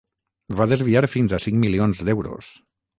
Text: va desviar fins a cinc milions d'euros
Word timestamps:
va 0.61 0.67
desviar 0.71 1.05
fins 1.17 1.37
a 1.39 1.43
cinc 1.47 1.63
milions 1.67 2.05
d'euros 2.11 2.55